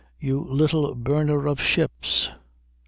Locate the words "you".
0.19-0.39